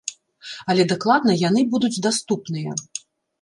[0.73, 2.71] Але дакладна яны будуць даступныя.